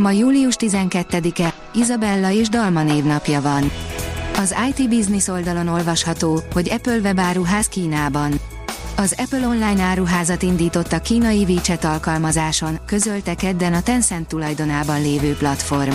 [0.00, 3.70] Ma július 12-e, Izabella és Dalma névnapja van.
[4.36, 8.40] Az IT Business oldalon olvasható, hogy Apple webáruház Kínában.
[8.96, 15.34] Az Apple online áruházat indított a kínai WeChat alkalmazáson, közölte kedden a Tencent tulajdonában lévő
[15.34, 15.94] platform.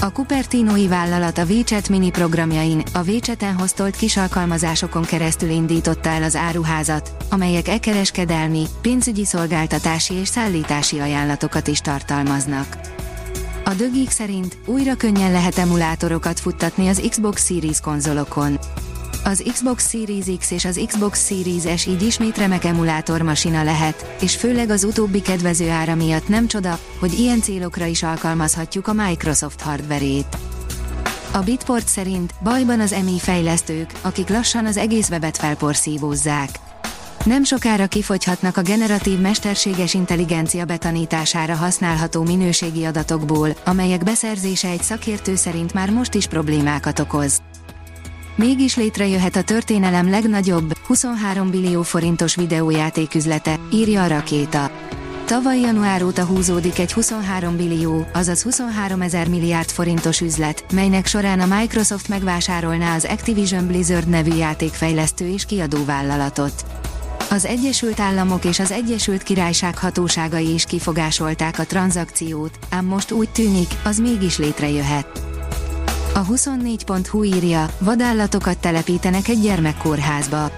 [0.00, 6.22] A Cupertinoi vállalat a WeChat mini programjain, a WeChat-en hoztolt kis alkalmazásokon keresztül indította el
[6.22, 12.93] az áruházat, amelyek e-kereskedelmi, pénzügyi szolgáltatási és szállítási ajánlatokat is tartalmaznak.
[13.66, 18.58] A dögik szerint újra könnyen lehet emulátorokat futtatni az Xbox Series konzolokon.
[19.24, 24.36] Az Xbox Series X és az Xbox Series S így ismét remek emulátormasina lehet, és
[24.36, 29.60] főleg az utóbbi kedvező ára miatt nem csoda, hogy ilyen célokra is alkalmazhatjuk a Microsoft
[29.60, 30.36] hardverét.
[31.32, 36.63] A Bitport szerint bajban az EMI fejlesztők, akik lassan az egész webet felporszívózzák.
[37.24, 45.34] Nem sokára kifogyhatnak a generatív mesterséges intelligencia betanítására használható minőségi adatokból, amelyek beszerzése egy szakértő
[45.34, 47.42] szerint már most is problémákat okoz.
[48.36, 54.70] Mégis létrejöhet a történelem legnagyobb, 23 billió forintos videójátéküzlete, írja a rakéta.
[55.26, 61.40] Tavaly január óta húzódik egy 23 billió, azaz 23 ezer milliárd forintos üzlet, melynek során
[61.40, 66.83] a Microsoft megvásárolná az Activision Blizzard nevű játékfejlesztő és kiadóvállalatot.
[67.34, 73.28] Az Egyesült Államok és az Egyesült Királyság hatóságai is kifogásolták a tranzakciót, ám most úgy
[73.28, 75.06] tűnik, az mégis létrejöhet.
[76.14, 80.50] A 24.hu írja, vadállatokat telepítenek egy gyermekkórházba.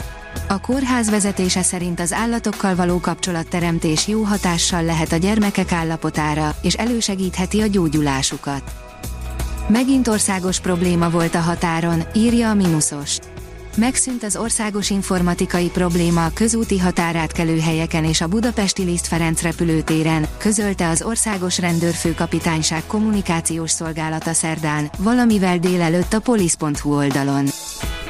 [0.49, 6.75] A kórház vezetése szerint az állatokkal való kapcsolatteremtés jó hatással lehet a gyermekek állapotára, és
[6.75, 8.63] elősegítheti a gyógyulásukat.
[9.69, 13.19] Megint országos probléma volt a határon, írja a Minusos.
[13.77, 20.27] Megszűnt az országos informatikai probléma a közúti határátkelő helyeken és a budapesti Liszt Ferenc repülőtéren,
[20.39, 27.47] közölte az Országos Rendőrfőkapitányság kommunikációs szolgálata szerdán, valamivel délelőtt a polisz.hu oldalon.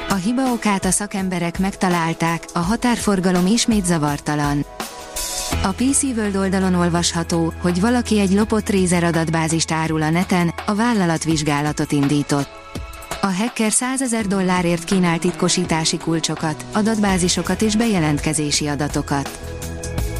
[0.09, 4.65] A hiba okát a szakemberek megtalálták, a határforgalom ismét zavartalan.
[5.63, 10.75] A PC World oldalon olvasható, hogy valaki egy lopott Razer adatbázist árul a neten, a
[10.75, 12.49] vállalat vizsgálatot indított.
[13.27, 19.39] A hacker 100 ezer dollárért kínált titkosítási kulcsokat, adatbázisokat és bejelentkezési adatokat.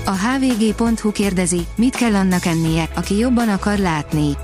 [0.06, 4.38] A hvg.hu kérdezi, mit kell annak ennie, aki jobban akar látni.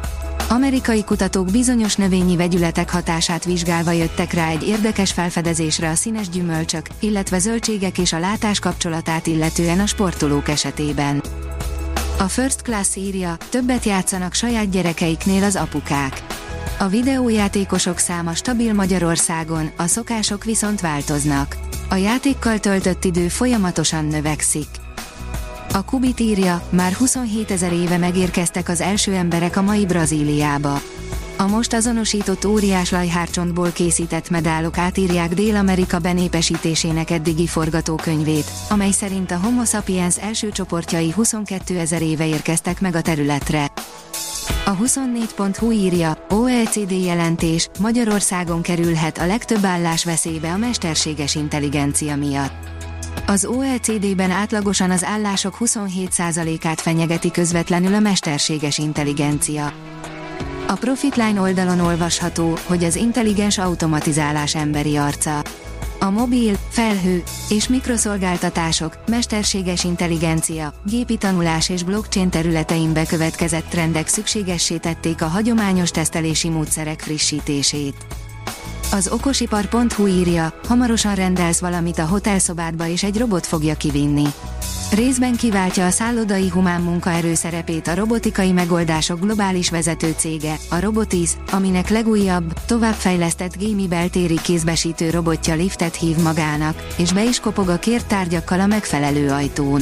[0.49, 6.85] Amerikai kutatók bizonyos növényi vegyületek hatását vizsgálva jöttek rá egy érdekes felfedezésre a színes gyümölcsök,
[6.99, 11.23] illetve zöldségek és a látás kapcsolatát illetően a sportolók esetében.
[12.19, 16.32] A First Class írja, többet játszanak saját gyerekeiknél az apukák.
[16.79, 21.57] A videójátékosok száma stabil Magyarországon, a szokások viszont változnak.
[21.89, 24.67] A játékkal töltött idő folyamatosan növekszik.
[25.73, 30.81] A Kubit írja, már 27 ezer éve megérkeztek az első emberek a mai Brazíliába.
[31.37, 39.37] A most azonosított óriás lajhárcsontból készített medálok átírják Dél-Amerika benépesítésének eddigi forgatókönyvét, amely szerint a
[39.37, 43.71] Homo sapiens első csoportjai 22 ezer éve érkeztek meg a területre.
[44.65, 52.53] A 24.hu írja, OECD jelentés, Magyarországon kerülhet a legtöbb állás veszélybe a mesterséges intelligencia miatt.
[53.27, 59.73] Az OECD-ben átlagosan az állások 27%-át fenyegeti közvetlenül a mesterséges intelligencia.
[60.67, 65.41] A Profitline oldalon olvasható, hogy az intelligens automatizálás emberi arca.
[65.99, 74.77] A mobil, felhő és mikroszolgáltatások, mesterséges intelligencia, gépi tanulás és blockchain területein bekövetkezett trendek szükségessé
[74.77, 77.95] tették a hagyományos tesztelési módszerek frissítését.
[78.91, 84.25] Az okosipar.hu írja, hamarosan rendelsz valamit a hotelszobádba és egy robot fogja kivinni.
[84.95, 91.29] Részben kiváltja a szállodai humán munkaerő szerepét a robotikai megoldások globális vezető cége, a Robotis,
[91.51, 97.79] aminek legújabb, továbbfejlesztett gémi beltéri kézbesítő robotja liftet hív magának, és be is kopog a
[97.79, 99.81] kért tárgyakkal a megfelelő ajtón.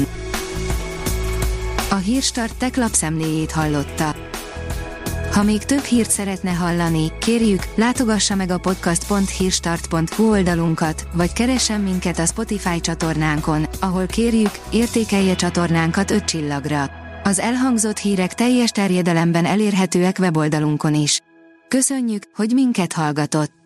[1.90, 4.31] A Hírstart tech lapszemléjét hallotta.
[5.32, 12.20] Ha még több hírt szeretne hallani, kérjük, látogassa meg a podcast.hírstart.hu oldalunkat, vagy keressen minket
[12.20, 16.90] a Spotify csatornánkon, ahol kérjük, értékelje csatornánkat 5 csillagra.
[17.24, 21.20] Az elhangzott hírek teljes terjedelemben elérhetőek weboldalunkon is.
[21.68, 23.61] Köszönjük, hogy minket hallgatott!